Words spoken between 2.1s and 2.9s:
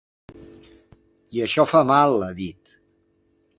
ha dit.